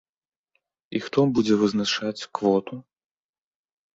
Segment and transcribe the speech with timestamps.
[0.99, 2.75] І хто будзе вызначаць квоту?